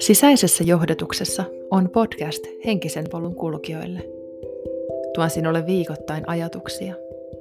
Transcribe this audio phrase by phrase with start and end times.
[0.00, 4.00] Sisäisessä johdatuksessa on podcast henkisen polun kulkijoille.
[5.14, 6.94] Tuon sinulle viikoittain ajatuksia,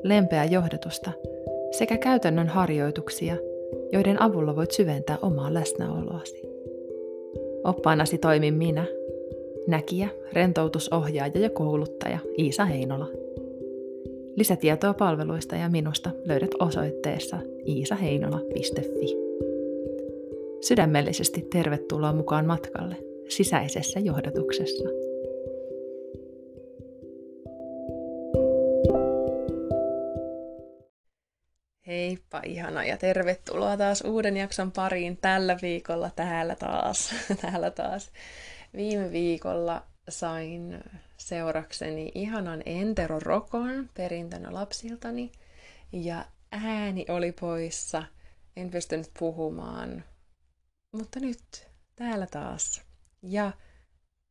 [0.03, 1.11] lempeää johdatusta
[1.71, 3.35] sekä käytännön harjoituksia,
[3.91, 6.41] joiden avulla voit syventää omaa läsnäoloasi.
[7.63, 8.85] Oppaanasi toimin minä,
[9.67, 13.07] näkijä, rentoutusohjaaja ja kouluttaja Iisa Heinola.
[14.35, 19.18] Lisätietoa palveluista ja minusta löydät osoitteessa iisaheinola.fi.
[20.61, 22.95] Sydämellisesti tervetuloa mukaan matkalle
[23.29, 24.89] sisäisessä johdatuksessa.
[31.87, 37.13] Heippa ihana ja tervetuloa taas uuden jakson pariin tällä viikolla täällä taas.
[37.41, 38.11] täällä taas.
[38.75, 40.83] Viime viikolla sain
[41.17, 45.31] seurakseni ihanan enterorokon perintönä lapsiltani
[45.91, 48.03] ja ääni oli poissa.
[48.57, 50.03] En pystynyt puhumaan
[50.91, 52.81] mutta nyt täällä taas.
[53.21, 53.51] Ja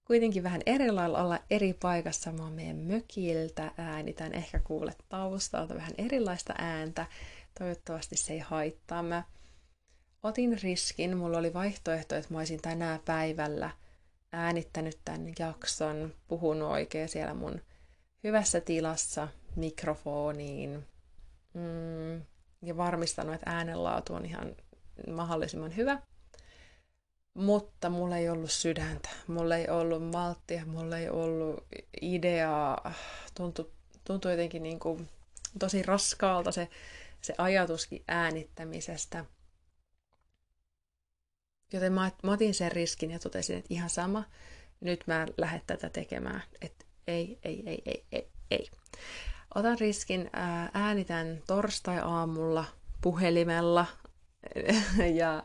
[0.05, 2.33] kuitenkin vähän eri lailla olla eri paikassa.
[2.33, 7.07] Mä meidän mökiltä äänitän, ehkä kuulet taustalta vähän erilaista ääntä.
[7.59, 9.03] Toivottavasti se ei haittaa.
[9.03, 9.23] Mä
[10.23, 13.71] otin riskin, mulla oli vaihtoehto, että mä olisin tänään päivällä
[14.33, 17.61] äänittänyt tämän jakson, puhunut oikein siellä mun
[18.25, 20.87] hyvässä tilassa mikrofoniin
[21.55, 22.23] mm,
[22.63, 24.57] ja varmistanut, että äänenlaatu on ihan
[25.11, 26.03] mahdollisimman hyvä.
[27.39, 31.65] Mutta mulla ei ollut sydäntä, mulla ei ollut malttia, mulla ei ollut
[32.03, 32.95] ideaa.
[33.35, 33.71] Tuntui,
[34.05, 35.09] tuntui jotenkin niin kuin
[35.59, 36.69] tosi raskaalta se,
[37.21, 39.25] se ajatuskin äänittämisestä.
[41.73, 44.25] Joten mä, mä otin sen riskin ja totesin, että ihan sama,
[44.81, 46.43] nyt mä lähden tätä tekemään.
[46.61, 48.71] Että ei, ei, ei, ei, ei, ei.
[49.55, 50.31] Otan riskin,
[50.73, 52.65] äänitän torstai-aamulla
[53.01, 53.87] puhelimella
[55.21, 55.45] ja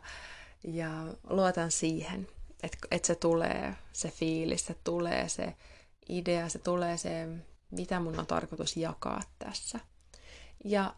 [0.63, 0.89] ja
[1.29, 2.27] luotan siihen,
[2.63, 5.55] että, että se tulee, se fiilis, se tulee se
[6.09, 7.27] idea, se tulee se,
[7.71, 9.79] mitä mun on tarkoitus jakaa tässä.
[10.65, 10.95] Ja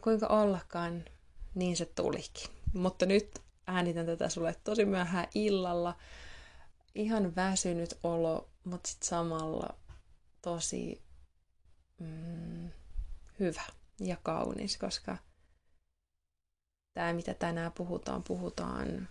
[0.00, 1.04] kuinka ollakaan,
[1.54, 2.50] niin se tulikin.
[2.72, 5.96] Mutta nyt äänitän tätä sulle tosi myöhään illalla.
[6.94, 9.74] Ihan väsynyt olo, mutta sitten samalla
[10.42, 11.02] tosi
[12.00, 12.70] mm,
[13.40, 13.62] hyvä
[14.00, 15.16] ja kaunis, koska
[16.96, 19.08] tämä, mitä tänään puhutaan, puhutaan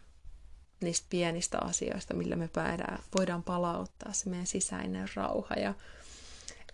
[0.81, 5.55] niistä pienistä asioista, millä me päädään, voidaan palauttaa se meidän sisäinen rauha.
[5.55, 5.73] Ja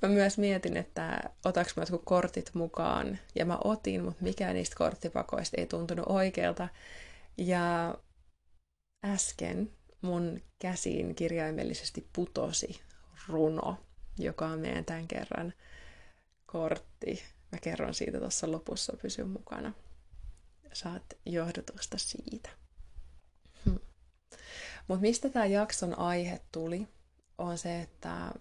[0.02, 4.76] mä myös mietin, että otaks mä jotkut kortit mukaan, ja mä otin, mutta mikään niistä
[4.76, 6.68] korttipakoista ei tuntunut oikealta.
[7.38, 7.96] Ja
[9.06, 12.82] äsken mun käsiin kirjaimellisesti putosi
[13.28, 13.78] runo,
[14.18, 15.54] joka on meidän tämän kerran
[16.46, 17.24] kortti.
[17.52, 19.74] Mä kerron siitä tuossa lopussa, pysy mukana
[20.74, 22.50] saat johdotusta siitä.
[23.66, 23.80] Hmm.
[24.88, 26.88] Mutta mistä tämä jakson aihe tuli,
[27.38, 28.32] on se, että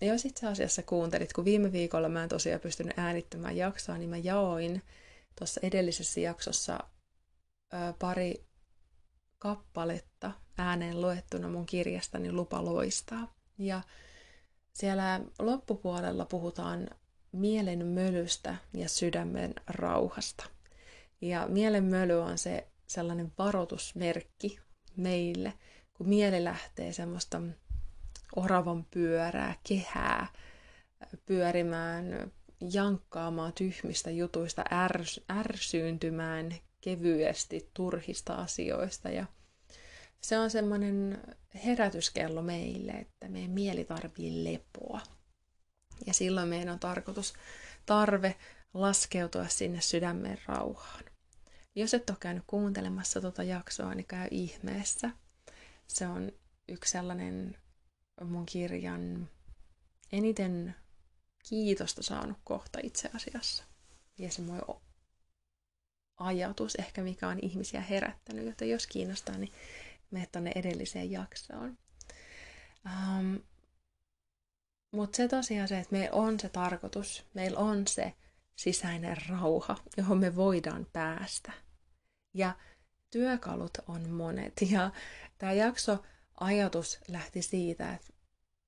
[0.00, 4.16] jos itse asiassa kuuntelit, kun viime viikolla mä en tosiaan pystynyt äänittämään jaksoa, niin mä
[4.16, 4.82] jaoin
[5.38, 6.78] tuossa edellisessä jaksossa
[7.74, 8.44] ö, pari
[9.38, 13.34] kappaletta ääneen luettuna mun kirjastani Lupa loistaa.
[13.58, 13.82] Ja
[14.72, 16.88] siellä loppupuolella puhutaan
[17.32, 20.44] mielen mölystä ja sydämen rauhasta.
[21.20, 24.58] Ja mielen möly on se sellainen varoitusmerkki
[24.96, 25.52] meille,
[25.94, 27.42] kun mieli lähtee semmoista
[28.36, 30.26] oravan pyörää, kehää
[31.26, 32.32] pyörimään,
[32.72, 39.08] jankkaamaan tyhmistä jutuista, ärs, ärsyyntymään kevyesti turhista asioista.
[39.08, 39.26] Ja
[40.20, 41.22] se on semmoinen
[41.64, 45.00] herätyskello meille, että meidän mieli tarvii lepoa.
[46.06, 47.34] Ja silloin meidän on tarkoitus,
[47.86, 48.36] tarve
[48.74, 51.04] laskeutua sinne sydämen rauhaan.
[51.74, 55.10] Jos et ole käynyt kuuntelemassa tuota jaksoa, niin käy ihmeessä.
[55.86, 56.32] Se on
[56.68, 57.56] yksi sellainen
[58.24, 59.28] mun kirjan
[60.12, 60.74] eniten
[61.48, 63.64] kiitosta saanut kohta itse asiassa.
[64.18, 64.62] Ja se mun
[66.16, 69.52] ajatus ehkä, mikä on ihmisiä herättänyt, joten jos kiinnostaa, niin
[70.10, 71.78] mene tuonne edelliseen jaksoon.
[72.84, 73.40] Um,
[74.90, 78.14] mutta se tosiaan se, että meillä on se tarkoitus, meillä on se
[78.56, 81.52] sisäinen rauha, johon me voidaan päästä.
[82.34, 82.56] Ja
[83.10, 84.52] työkalut on monet.
[84.70, 84.90] Ja
[85.38, 86.04] tämä jakso
[86.40, 88.12] ajatus lähti siitä, että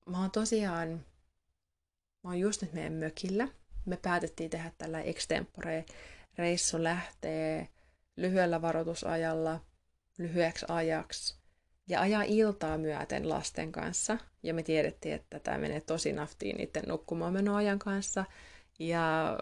[0.07, 0.89] mä oon tosiaan,
[2.23, 3.49] mä oon just nyt meidän mökillä.
[3.87, 5.85] Me päätettiin tehdä tällä extempore
[6.39, 7.69] reissu lähtee
[8.17, 9.61] lyhyellä varoitusajalla,
[10.19, 11.40] lyhyeksi ajaksi
[11.91, 14.19] ja ajaa iltaa myöten lasten kanssa.
[14.43, 18.25] Ja me tiedettiin, että tämä menee tosi naftiin niiden nukkumaan menoajan kanssa.
[18.79, 19.39] Ja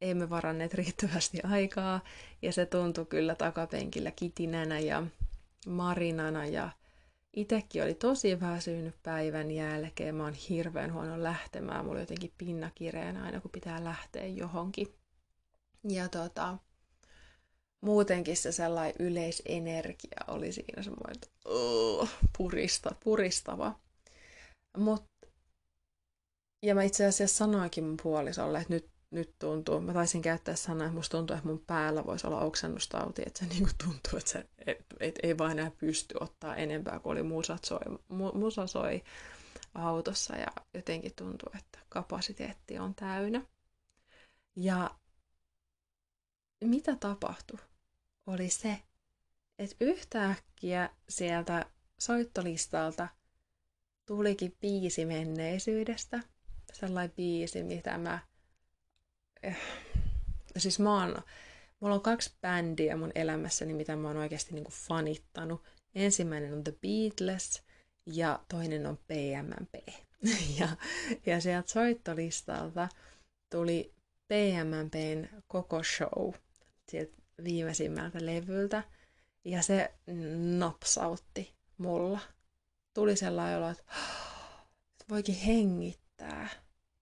[0.00, 2.00] emme varanneet riittävästi aikaa.
[2.42, 5.06] Ja se tuntui kyllä takapenkillä kitinänä ja
[5.66, 6.70] marinana ja
[7.36, 10.14] itekin oli tosi väsynyt päivän jälkeen.
[10.14, 11.84] Mä oon hirveän huono lähtemään.
[11.84, 14.94] Mulla oli jotenkin pinna kireänä aina, kun pitää lähteä johonkin.
[15.88, 16.58] Ja tota,
[17.80, 23.74] muutenkin se sellainen yleisenergia oli siinä semmoinen, että uh, purista, puristava.
[24.76, 25.04] Mut,
[26.62, 30.86] ja mä itse asiassa sanoinkin mun puolisolle, että nyt, nyt tuntuu, mä taisin käyttää sanaa,
[30.86, 34.46] että musta tuntuu, että mun päällä voisi olla oksennustauti, että se niinku tuntuu, että se
[34.66, 39.02] et, et, ei vaan enää pysty ottaa enempää, kuin oli musat soi, mu, musa soi
[39.74, 43.42] autossa ja jotenkin tuntuu, että kapasiteetti on täynnä.
[44.56, 44.90] Ja
[46.64, 47.58] mitä tapahtui?
[48.30, 48.78] Oli se,
[49.58, 51.66] että yhtäkkiä sieltä
[51.98, 53.08] soittolistalta
[54.06, 56.20] tulikin biisi menneisyydestä.
[56.72, 58.18] Sellainen biisi, mitä mä...
[59.42, 59.56] Eh,
[60.56, 61.22] siis mä oon,
[61.80, 65.64] mulla on kaksi bändiä mun elämässäni, mitä mä oon oikeasti niin fanittanut.
[65.94, 67.62] Ensimmäinen on The Beatles
[68.06, 69.74] ja toinen on PMMP.
[70.60, 70.68] ja,
[71.26, 72.88] ja sieltä soittolistalta
[73.50, 73.94] tuli
[74.28, 76.34] PMMPn koko show
[76.88, 78.82] sieltä viimeisimmältä levyltä.
[79.44, 79.94] Ja se
[80.58, 82.20] napsautti mulla.
[82.94, 83.84] Tuli sellainen olo, että
[85.10, 86.48] voikin hengittää.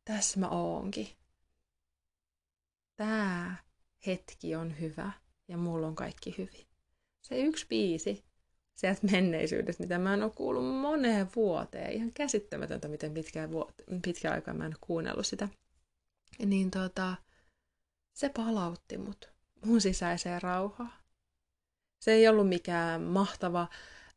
[0.05, 1.08] Tässä mä oonkin.
[2.96, 3.56] Tää
[4.06, 5.12] hetki on hyvä
[5.49, 6.67] ja mulla on kaikki hyvin.
[7.23, 8.25] Se yksi biisi
[8.75, 11.93] sieltä menneisyydestä, mitä mä en ole kuullut moneen vuoteen.
[11.93, 15.49] Ihan käsittämätöntä, miten pitkään, vuot- pitkään aikaa mä en kuunnellut sitä.
[16.46, 17.17] Niin tota,
[18.12, 20.93] se palautti mut mun sisäiseen rauhaan.
[22.00, 23.69] Se ei ollut mikään mahtava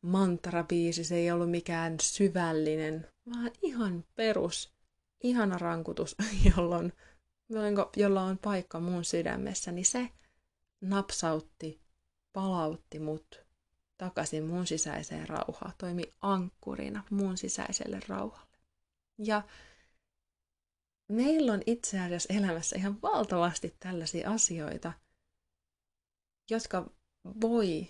[0.01, 4.73] mantrabiisi, se ei ollut mikään syvällinen, vaan ihan perus,
[5.23, 6.15] ihana rankutus,
[6.57, 6.93] jolloin,
[7.95, 10.09] jolla on paikka mun sydämessä, niin se
[10.81, 11.81] napsautti,
[12.33, 13.45] palautti mut
[13.97, 18.57] takaisin mun sisäiseen rauhaan, toimi ankkurina mun sisäiselle rauhalle.
[19.17, 19.43] Ja
[21.07, 24.93] meillä on itse asiassa elämässä ihan valtavasti tällaisia asioita,
[26.51, 26.89] jotka
[27.41, 27.87] voi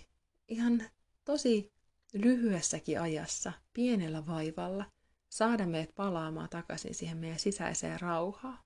[0.48, 0.82] ihan
[1.24, 1.72] tosi
[2.12, 4.84] lyhyessäkin ajassa, pienellä vaivalla,
[5.28, 8.58] saada meidät palaamaan takaisin siihen meidän sisäiseen rauhaan.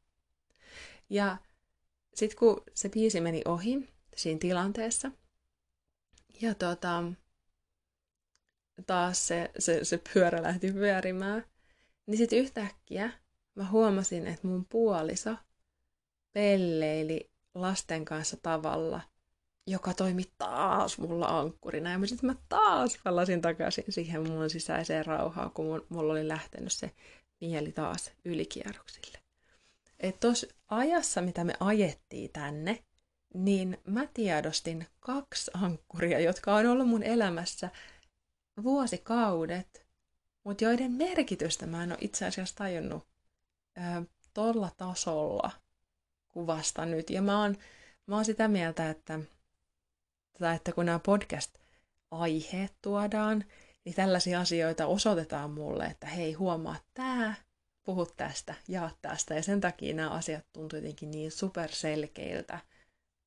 [1.10, 1.36] Ja
[2.14, 5.10] sitten kun se biisi meni ohi siinä tilanteessa,
[6.42, 7.04] ja tota,
[8.86, 11.44] taas se, se, se pyörä lähti pyörimään,
[12.06, 13.10] niin sitten yhtäkkiä
[13.54, 15.36] mä huomasin, että mun puoliso
[16.32, 19.00] pelleili lasten kanssa tavalla–
[19.66, 21.90] joka toimi taas mulla ankkurina.
[21.90, 26.72] Ja mä sitten mä taas palasin takaisin siihen mun sisäiseen rauhaan, kun mulla oli lähtenyt
[26.72, 26.90] se
[27.40, 29.18] mieli taas ylikierroksille.
[30.00, 32.84] Että tuossa ajassa, mitä me ajettiin tänne,
[33.34, 37.70] niin mä tiedostin kaksi ankkuria, jotka on ollut mun elämässä
[38.62, 39.86] vuosikaudet,
[40.44, 43.06] mutta joiden merkitystä mä en ole itse asiassa tajunnut
[43.76, 44.02] ää,
[44.34, 45.50] tolla tasolla
[46.28, 47.10] kuvasta nyt.
[47.10, 47.56] Ja mä oon,
[48.06, 49.20] mä oon sitä mieltä, että
[50.38, 53.44] tai että kun nämä podcast-aiheet tuodaan,
[53.84, 57.34] niin tällaisia asioita osoitetaan mulle, että hei, huomaa tämä,
[57.84, 59.34] puhut tästä, jaa tästä.
[59.34, 62.58] Ja sen takia nämä asiat tuntuu jotenkin niin superselkeiltä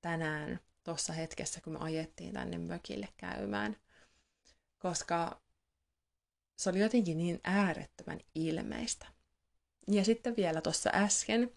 [0.02, 3.76] tänään tuossa hetkessä, kun me ajettiin tänne mökille käymään.
[4.80, 5.42] Koska
[6.56, 9.08] se oli jotenkin niin äärettömän ilmeistä.
[9.88, 11.52] Ja sitten vielä tuossa äsken,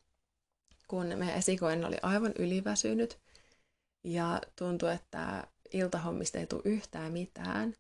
[0.89, 3.21] kun meidän esikoinen oli aivan yliväsynyt,
[4.05, 7.75] ja tuntui, että iltahommista ei tule yhtään mitään,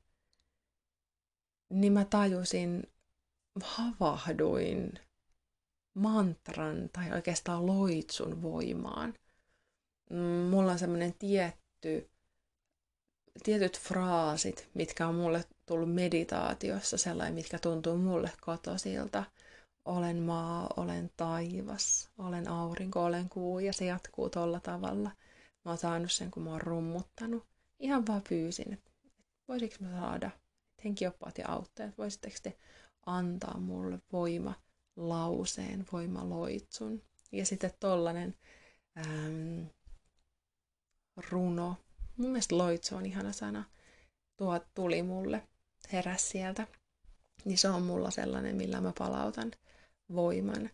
[1.70, 2.90] niin mä tajusin,
[3.62, 4.92] havahduin
[5.94, 9.14] mantran tai oikeastaan loitsun voimaan.
[10.10, 10.16] Mm,
[10.50, 12.10] mulla on semmoinen tietty,
[13.42, 19.24] tietyt fraasit, mitkä on mulle tullut meditaatiossa, sellainen, mitkä tuntuu mulle kotosilta.
[19.84, 25.10] Olen maa, olen taivas, olen aurinko, olen kuu ja se jatkuu tolla tavalla–
[25.64, 27.46] Mä oon saanut sen, kun mä oon rummuttanut.
[27.78, 28.90] Ihan vaan pyysin, että
[29.48, 30.30] voisiko mä saada
[30.84, 32.56] henkioppaat ja auttajat, voisitteko te
[33.06, 34.54] antaa mulle voima
[34.96, 37.02] lauseen, voimaloitsun.
[37.32, 38.34] Ja sitten tollanen
[38.98, 39.66] äm,
[41.30, 41.76] runo.
[42.16, 43.64] Mun mielestä loitsu on ihana sana.
[44.36, 45.48] Tuo tuli mulle,
[45.92, 46.66] heräs sieltä.
[47.44, 49.52] Niin se on mulla sellainen, millä mä palautan
[50.14, 50.70] voiman,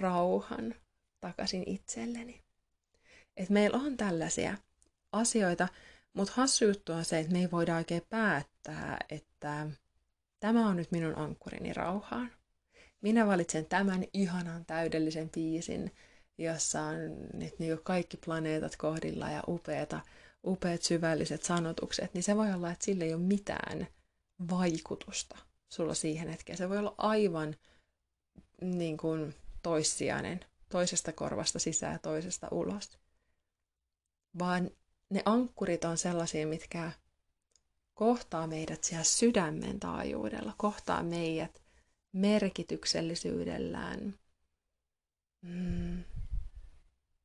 [0.00, 0.74] rauhan
[1.20, 2.44] takaisin itselleni.
[3.40, 4.56] Että meillä on tällaisia
[5.12, 5.68] asioita,
[6.12, 9.66] mutta hassu juttu on se, että me ei voida oikein päättää, että
[10.40, 12.32] tämä on nyt minun ankkurini rauhaan.
[13.00, 15.94] Minä valitsen tämän ihanan täydellisen biisin,
[16.38, 16.96] jossa on
[17.32, 20.00] nyt niin kaikki planeetat kohdilla ja upeata
[20.46, 23.86] upeat syvälliset sanotukset, niin se voi olla, että sillä ei ole mitään
[24.50, 26.58] vaikutusta sulla siihen hetkeen.
[26.58, 27.56] Se voi olla aivan
[28.60, 32.99] niin kuin toissijainen, toisesta korvasta sisään ja toisesta ulos.
[34.38, 34.70] Vaan
[35.10, 36.92] ne ankkurit on sellaisia, mitkä
[37.94, 41.62] kohtaa meidät siellä sydämen taajuudella, kohtaa meidät
[42.12, 44.14] merkityksellisyydellään,
[45.42, 46.04] mm,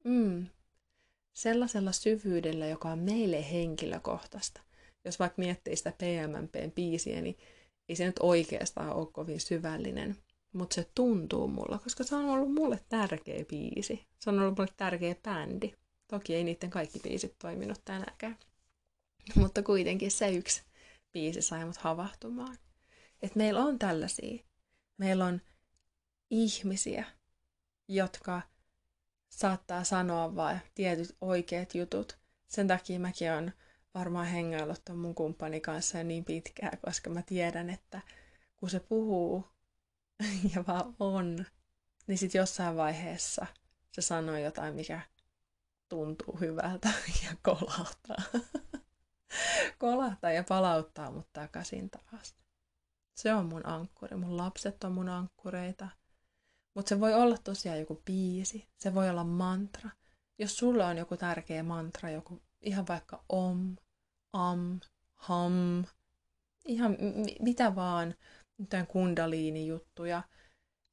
[0.03, 0.47] mm,
[1.33, 4.62] sellaisella syvyydellä, joka on meille henkilökohtaista.
[5.05, 7.38] Jos vaikka miettii sitä PMMPn biisiä, niin
[7.89, 10.15] ei se nyt oikeastaan ole kovin syvällinen,
[10.53, 14.07] mutta se tuntuu mulla, koska se on ollut mulle tärkeä biisi.
[14.19, 15.74] Se on ollut mulle tärkeä bändi.
[16.07, 18.38] Toki ei niiden kaikki biisit toiminut tänäänkään.
[19.35, 20.63] Mutta kuitenkin se yksi
[21.12, 22.57] biisi sai mut havahtumaan.
[23.21, 24.43] Että meillä on tällaisia.
[24.97, 25.41] Meillä on
[26.29, 27.05] ihmisiä,
[27.88, 28.41] jotka
[29.29, 32.17] saattaa sanoa vain tietyt oikeat jutut.
[32.47, 33.51] Sen takia mäkin on
[33.93, 38.01] varmaan hengaillut ton mun kumppani kanssa niin pitkään, koska mä tiedän, että
[38.57, 39.47] kun se puhuu
[40.55, 41.45] ja vaan on,
[42.07, 43.45] niin sitten jossain vaiheessa
[43.91, 45.01] se sanoo jotain, mikä
[45.89, 46.89] tuntuu hyvältä
[47.24, 48.42] ja kolahtaa.
[49.80, 52.36] kolahtaa ja palauttaa mut takaisin taas.
[53.15, 54.18] Se on mun ankkuri.
[54.18, 55.88] Mun lapset on mun ankkureita.
[56.74, 58.68] Mutta se voi olla tosiaan joku biisi.
[58.77, 59.89] Se voi olla mantra.
[60.39, 63.75] Jos sulla on joku tärkeä mantra, joku ihan vaikka om,
[64.34, 64.80] am,
[65.15, 65.86] ham,
[66.65, 66.98] ihan
[67.39, 68.15] mitä vaan,
[68.58, 70.24] mitään kundaliini-juttuja,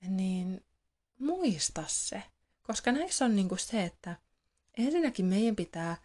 [0.08, 0.64] niin
[1.18, 2.22] muista se.
[2.62, 4.16] Koska näissä on niinku se, että
[4.78, 5.96] ensinnäkin meidän pitää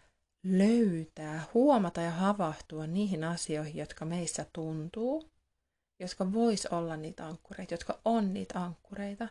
[0.42, 5.30] löytää, huomata ja havahtua niihin asioihin, jotka meissä tuntuu,
[6.00, 9.28] jotka vois olla niitä ankkureita, jotka on niitä ankkureita.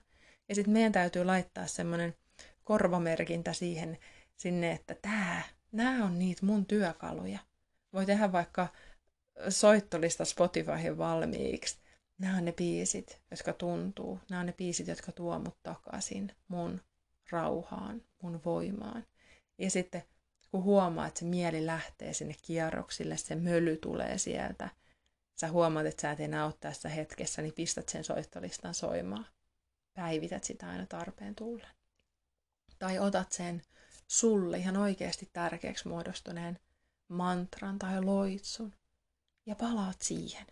[0.49, 2.15] Ja sitten meidän täytyy laittaa semmoinen
[2.63, 3.97] korvamerkintä siihen,
[4.37, 7.39] sinne, että tää, nämä on niitä mun työkaluja.
[7.93, 8.67] Voi tehdä vaikka
[9.49, 11.79] soittolista Spotifyhin valmiiksi.
[12.17, 14.19] Nämä on ne biisit, jotka tuntuu.
[14.29, 16.81] Nämä on ne biisit, jotka tuo mut takaisin mun
[17.31, 19.05] rauhaan, mun voimaan.
[19.57, 20.03] Ja sitten
[20.51, 24.69] kun huomaa, että se mieli lähtee sinne kierroksille, se möly tulee sieltä,
[25.35, 29.27] sä huomaat, että sä et enää ole tässä hetkessä, niin pistät sen soittolistan soimaan.
[29.93, 31.69] Päivität sitä aina tarpeen tullen.
[32.79, 33.61] Tai otat sen
[34.07, 36.59] sulle ihan oikeasti tärkeäksi muodostuneen
[37.07, 38.73] mantran tai loitsun
[39.45, 40.47] ja palaat siihen.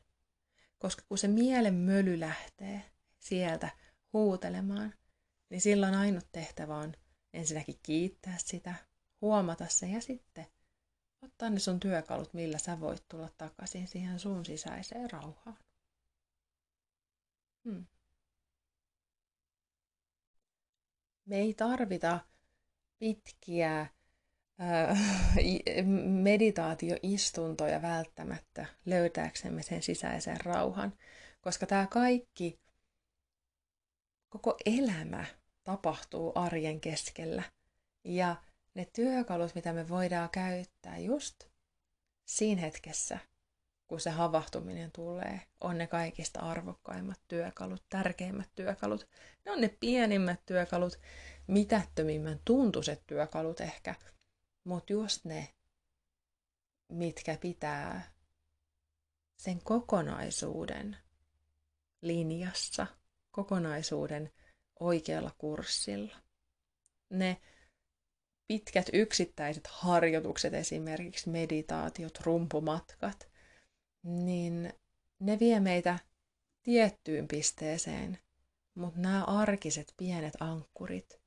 [0.80, 2.82] Koska kun se mielen möly lähtee
[3.20, 3.70] sieltä
[4.14, 4.94] huutelemaan,
[5.50, 6.94] niin silloin ainut tehtävä on
[7.34, 8.76] ensinnäkin kiittää sitä,
[9.26, 10.46] huomata se ja sitten
[11.22, 15.58] ottaa ne sun työkalut, millä sä voit tulla takaisin siihen sun sisäiseen rauhaan.
[17.64, 17.86] Hmm.
[21.26, 22.20] Me ei tarvita
[23.00, 23.80] pitkiä
[24.62, 25.00] äh,
[26.06, 30.94] meditaatioistuntoja välttämättä löytääksemme sen sisäisen rauhan,
[31.42, 32.60] koska tämä kaikki,
[34.30, 35.26] koko elämä
[35.64, 37.44] tapahtuu arjen keskellä.
[38.04, 38.36] Ja
[38.76, 41.44] ne työkalut, mitä me voidaan käyttää just
[42.26, 43.20] siinä hetkessä,
[43.88, 49.08] kun se havahtuminen tulee, on ne kaikista arvokkaimmat työkalut, tärkeimmät työkalut.
[49.46, 51.00] Ne on ne pienimmät työkalut,
[51.48, 53.96] mitättömimmän tuntuiset työkalut ehkä,
[54.64, 55.54] mutta just ne,
[56.90, 58.12] mitkä pitää
[59.38, 60.98] sen kokonaisuuden
[62.02, 62.88] linjassa,
[63.32, 64.32] kokonaisuuden
[64.80, 66.16] oikealla kurssilla.
[67.10, 67.42] Ne
[68.48, 73.28] pitkät yksittäiset harjoitukset, esimerkiksi meditaatiot, rumpumatkat,
[74.04, 74.74] niin
[75.20, 76.00] ne vie meitä
[76.64, 78.18] tiettyyn pisteeseen,
[78.76, 81.20] mutta nämä arkiset pienet ankkurit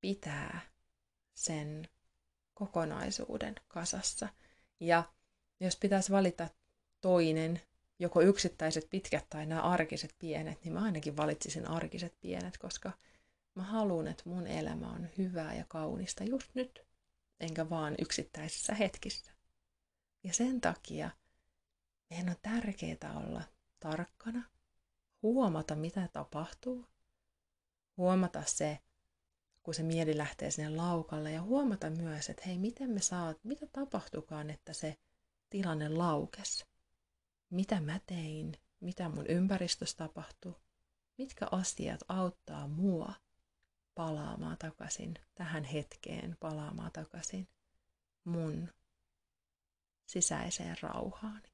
[0.00, 0.60] pitää
[1.34, 1.88] sen
[2.54, 4.28] kokonaisuuden kasassa.
[4.80, 5.02] Ja
[5.60, 6.48] jos pitäisi valita
[7.00, 7.60] toinen,
[7.98, 12.92] joko yksittäiset pitkät tai nämä arkiset pienet, niin mä ainakin valitsisin arkiset pienet, koska–
[13.58, 16.86] Mä haluan, että mun elämä on hyvää ja kaunista just nyt,
[17.40, 19.32] enkä vaan yksittäisissä hetkissä.
[20.24, 21.10] Ja sen takia
[22.10, 23.42] meidän on tärkeää olla
[23.80, 24.42] tarkkana,
[25.22, 26.86] huomata mitä tapahtuu,
[27.96, 28.78] huomata se,
[29.62, 33.66] kun se mieli lähtee sinne laukalle ja huomata myös, että hei, miten me saat, mitä
[33.66, 34.96] tapahtukaan, että se
[35.50, 36.66] tilanne laukes.
[37.50, 40.54] Mitä mä tein, mitä mun ympäristössä tapahtuu,
[41.18, 43.12] mitkä asiat auttaa mua–
[43.98, 47.48] palaamaan takaisin tähän hetkeen, palaamaan takaisin
[48.24, 48.68] mun
[50.06, 51.48] sisäiseen rauhaani.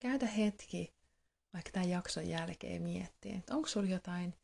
[0.00, 0.94] Käytä hetki
[1.54, 4.34] vaikka tämän jakson jälkeen miettiä, että onko sulla jotain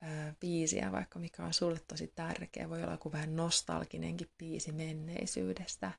[0.00, 5.92] ää, biisiä, vaikka mikä on sulle tosi tärkeä, voi olla joku vähän nostalginenkin biisi menneisyydestä,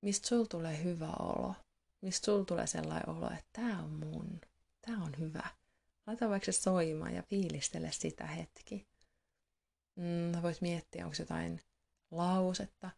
[0.00, 1.54] mistä sul tulee hyvä olo,
[2.00, 4.40] mistä sul tulee sellainen olo, että tämä on mun,
[4.86, 5.65] tämä on hyvä.
[6.06, 8.86] Laita vaikka se soimaan ja fiilistele sitä hetki.
[9.96, 11.60] Mm, voit miettiä, onko jotain
[12.10, 12.90] lausetta.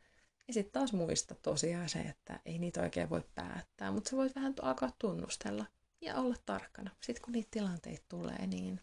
[0.48, 4.34] Ja sitten taas muista tosiaan se, että ei niitä oikein voi päättää, mutta sä voit
[4.34, 5.66] vähän alkaa tunnustella
[6.00, 6.90] ja olla tarkkana.
[7.00, 8.80] Sitten kun niitä tilanteita tulee, niin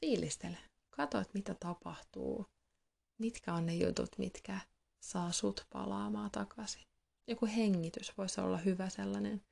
[0.00, 0.58] fiilistele.
[0.90, 2.46] Kato, että mitä tapahtuu.
[3.18, 4.60] Mitkä on ne jutut, mitkä
[5.00, 6.86] saa sut palaamaan takaisin.
[7.26, 9.42] Joku hengitys voisi olla hyvä sellainen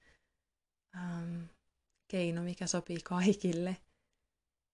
[0.96, 1.42] ähm,
[2.08, 3.76] keino, mikä sopii kaikille.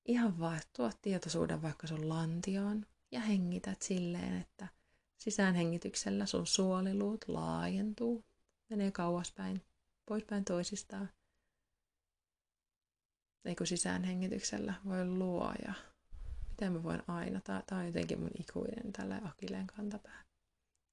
[0.05, 4.69] Ihan vaan tuo tietoisuuden vaikka sun lantioon ja hengität silleen, että
[5.17, 8.25] sisäänhengityksellä sun suoliluut laajentuu,
[8.71, 9.63] menee kauaspäin,
[10.07, 11.11] poispäin toisistaan.
[13.45, 15.73] Eikö sisäänhengityksellä voi luoja.
[16.49, 17.41] Miten mä voin aina?
[17.41, 20.25] Tää on jotenkin mun ikuinen tällä akileen kantapää.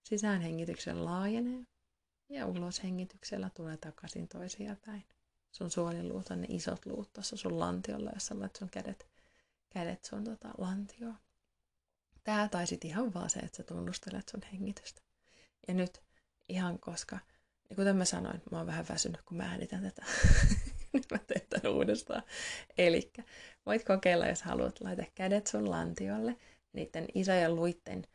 [0.04, 1.66] Sisäänhengityksellä laajenee
[2.30, 5.04] ja uloshengityksellä tulee takaisin toisia päin.
[5.58, 9.08] Sun suoliluut on ne isot luut tuossa sun lantiolla, jos sä sun kädet,
[9.70, 11.18] kädet sun tota, lantioon.
[12.24, 15.02] Tää tai sit ihan vaan se, että sä tunnustelet sun hengitystä.
[15.68, 16.04] Ja nyt
[16.50, 17.20] ihan koska,
[17.70, 20.06] niin kuten mä sanoin, mä oon vähän väsynyt, kun mä äänitän tätä.
[20.94, 22.24] nyt mä teen tämän uudestaan.
[22.78, 23.12] Eli
[23.66, 26.36] voit kokeilla, jos haluat, laita kädet sun lantiolle,
[26.74, 28.08] niiden isojen luitten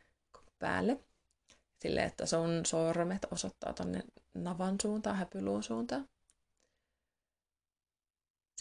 [0.59, 1.01] päälle.
[1.79, 4.03] Silleen, että sun sormet osoittaa tonne
[4.35, 6.09] navan suuntaan, häpyluun suuntaan.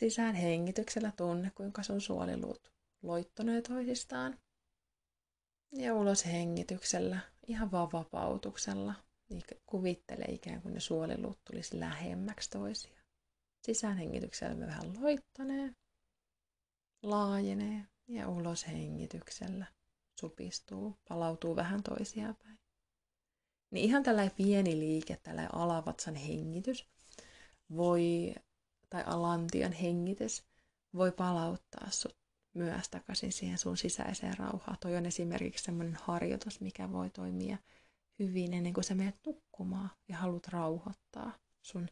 [0.01, 4.39] Sisään hengityksellä tunne, kuinka sun suoliluut loittonee toisistaan.
[5.71, 8.93] Ja ulos hengityksellä, ihan vaan vapautuksella.
[9.65, 13.03] Kuvittele ikään kuin ne suoliluut tulisi lähemmäksi toisiaan.
[13.65, 15.75] Sisäänhengityksellä me vähän loittonee,
[17.03, 19.65] laajenee ja ulos hengityksellä
[20.19, 22.59] supistuu, palautuu vähän toisiaan päin.
[23.71, 26.87] Niin ihan tällainen pieni liike, tällainen alavatsan hengitys
[27.75, 28.33] voi,
[28.91, 30.43] tai alantian hengitys
[30.93, 32.17] voi palauttaa sut
[32.53, 34.77] myös takaisin siihen sun sisäiseen rauhaan.
[34.79, 37.57] Toi on esimerkiksi semmoinen harjoitus, mikä voi toimia
[38.19, 41.87] hyvin ennen kuin sä menet nukkumaan ja haluat rauhoittaa sun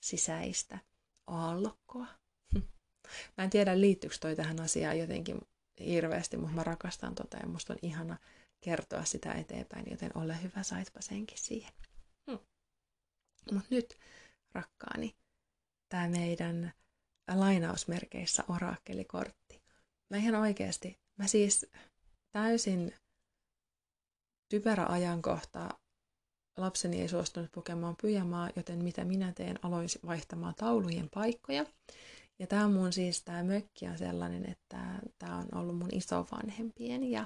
[0.00, 0.78] sisäistä
[1.26, 2.06] aallokkoa.
[3.38, 5.40] Mä en tiedä, liittyykö toi tähän asiaan jotenkin
[5.80, 8.16] hirveästi, mutta mä rakastan tota ja musta on ihana
[8.60, 11.72] kertoa sitä eteenpäin, joten ole hyvä, saitpa senkin siihen.
[12.30, 12.38] Hmm.
[13.52, 13.98] Mutta nyt,
[14.52, 15.14] rakkaani,
[15.92, 16.72] tämä meidän
[17.34, 19.62] lainausmerkeissä orakkelikortti
[20.12, 21.66] Mä ihan oikeasti, mä siis
[22.32, 22.94] täysin
[24.48, 25.68] typerä ajankohta
[26.56, 31.66] lapseni ei suostunut pukemaan pyjamaa, joten mitä minä teen, aloin vaihtamaan taulujen paikkoja.
[32.38, 37.20] Ja tämä mun siis, tämä mökki on sellainen, että tämä on ollut mun isovanhempien ja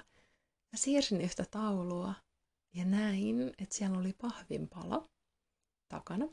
[0.72, 2.14] mä siirsin yhtä taulua
[2.74, 5.08] ja näin, että siellä oli pahvinpala
[5.88, 6.28] takana.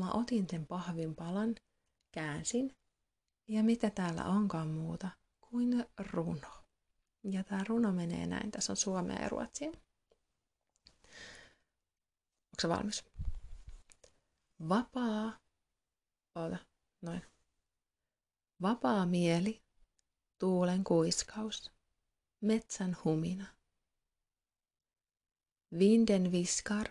[0.00, 1.54] Mä otin sen pahvinpalan,
[2.12, 2.76] käänsin
[3.48, 5.08] ja mitä täällä onkaan muuta
[5.40, 6.64] kuin runo.
[7.24, 8.50] Ja tämä runo menee näin.
[8.50, 9.70] Tässä on suomea ja ruotsia.
[12.48, 13.04] Onko valmis?
[14.68, 15.38] Vapaa.
[16.34, 16.56] Oota,
[17.02, 17.22] noin.
[18.62, 19.62] Vapaa mieli,
[20.38, 21.72] tuulen kuiskaus,
[22.40, 23.46] metsän humina.
[25.78, 26.86] Vinden viskar,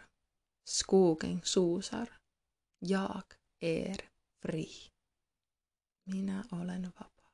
[0.66, 2.19] skogen susar,
[2.80, 3.24] jag
[3.62, 3.98] är
[4.42, 4.92] fri.
[6.06, 7.32] Minä olen vapaa.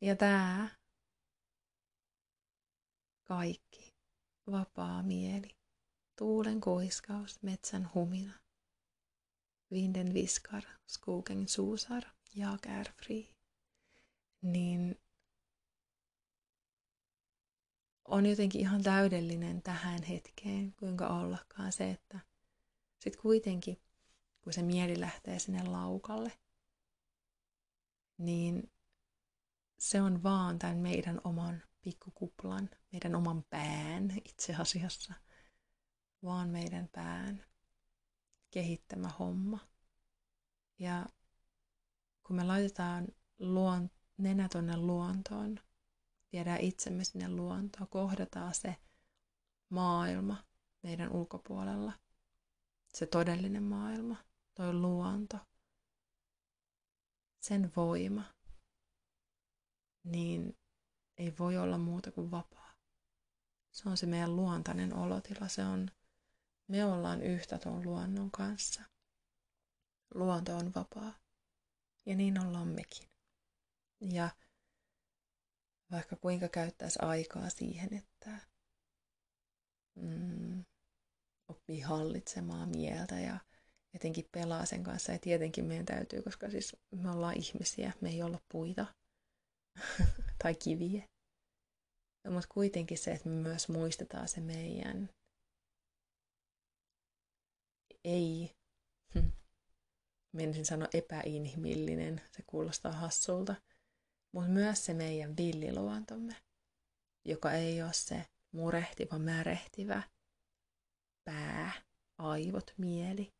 [0.00, 0.68] Ja tämä
[3.24, 3.94] kaikki,
[4.50, 5.56] vapaa mieli,
[6.16, 8.32] tuulen kuiskaus, metsän humina,
[9.70, 13.34] vinden viskar, skogen susar, jag är fri,
[14.40, 14.96] niin
[18.08, 22.20] on jotenkin ihan täydellinen tähän hetkeen, kuinka ollakaan se, että
[22.98, 23.80] sitten kuitenkin,
[24.40, 26.32] kun se mieli lähtee sinne laukalle,
[28.18, 28.70] niin
[29.78, 35.14] se on vaan tämän meidän oman pikkukuplan, meidän oman pään itse asiassa,
[36.22, 37.44] vaan meidän pään
[38.50, 39.58] kehittämä homma.
[40.78, 41.06] Ja
[42.22, 43.06] kun me laitetaan
[43.38, 45.60] luon, nenä tuonne luontoon,
[46.36, 48.76] viedään itsemme sinne luontoon, kohdataan se
[49.68, 50.44] maailma
[50.82, 51.92] meidän ulkopuolella,
[52.94, 54.16] se todellinen maailma,
[54.54, 55.38] toi luonto,
[57.40, 58.22] sen voima–
[60.06, 60.58] niin
[61.18, 62.74] ei voi olla muuta kuin vapaa.
[63.70, 65.48] Se on se meidän luontainen olotila.
[65.48, 65.90] Se on,
[66.68, 68.82] me ollaan yhtä tuon luonnon kanssa.
[70.14, 71.14] Luonto on vapaa.
[72.06, 73.08] Ja niin ollaan mekin.
[74.00, 74.30] Ja
[75.90, 78.38] vaikka kuinka käyttäisi aikaa siihen, että
[79.94, 80.64] mm,
[81.48, 83.38] oppii hallitsemaan mieltä ja
[83.94, 85.12] jotenkin pelaa sen kanssa.
[85.12, 88.86] Ja tietenkin meidän täytyy, koska siis me ollaan ihmisiä, me ei olla puita
[90.42, 91.08] tai kiviä.
[92.24, 95.08] No, mutta kuitenkin se, että me myös muistetaan se meidän
[98.04, 98.50] ei,
[99.14, 99.28] hm,
[100.32, 103.54] menisin sanoa epäinhimillinen, se kuulostaa hassulta,
[104.36, 106.36] mutta myös se meidän villiluontomme,
[107.24, 110.02] joka ei ole se murehtiva, märehtivä
[111.24, 111.72] pää,
[112.18, 113.34] aivot, mieli,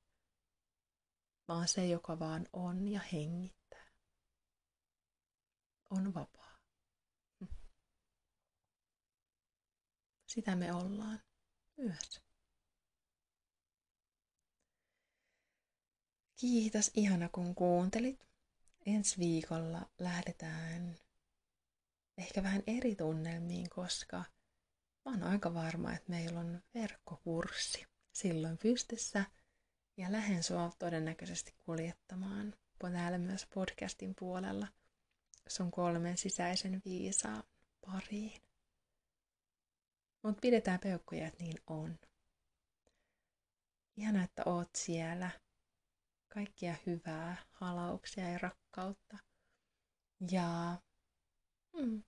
[1.48, 3.86] vaan se, joka vaan on ja hengittää.
[5.90, 6.58] On vapaa.
[10.32, 11.20] Sitä me ollaan
[11.76, 12.20] myös.
[16.36, 18.25] Kiitos ihana kun kuuntelit.
[18.86, 20.96] Ensi viikolla lähdetään
[22.18, 24.16] ehkä vähän eri tunnelmiin, koska
[25.04, 29.24] mä oon aika varma, että meillä on verkkokurssi silloin pystyssä
[29.96, 34.66] ja lähden sua todennäköisesti kuljettamaan täällä myös podcastin puolella
[35.48, 37.42] sun kolmen sisäisen viisaan
[37.86, 38.42] pariin.
[40.22, 41.98] Mutta pidetään peukkuja, että niin on.
[43.96, 45.30] Ihana, että oot siellä.
[46.36, 49.16] Kaikkia hyvää, halauksia ja rakkautta.
[50.30, 50.44] Ja
[51.80, 52.02] mm,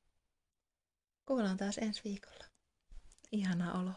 [1.27, 2.45] kuullaan taas ensi viikolla.
[3.33, 3.93] Ihanaa oloa.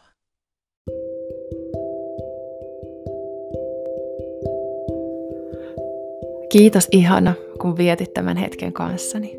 [6.52, 9.38] Kiitos ihana, kun vietit tämän hetken kanssani.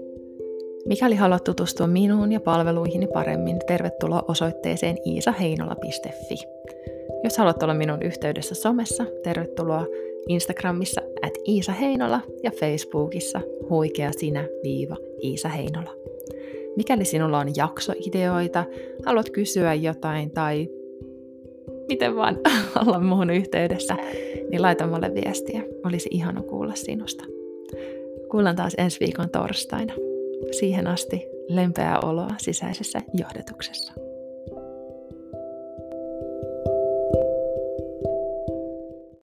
[0.85, 6.35] Mikäli haluat tutustua minuun ja palveluihini paremmin, tervetuloa osoitteeseen iisaheinola.fi.
[7.23, 9.85] Jos haluat olla minun yhteydessä somessa, tervetuloa
[10.27, 15.95] Instagramissa at Iisa Heinola ja Facebookissa huikea sinä viiva Iisa Heinola.
[16.75, 18.65] Mikäli sinulla on jaksoideoita,
[19.05, 20.69] haluat kysyä jotain tai
[21.89, 22.39] miten vaan
[22.87, 23.95] olla muun yhteydessä,
[24.49, 25.63] niin laita mulle viestiä.
[25.85, 27.23] Olisi ihana kuulla sinusta.
[28.31, 29.93] Kuullaan taas ensi viikon torstaina.
[30.51, 33.93] Siihen asti lempeää oloa sisäisessä johdatuksessa.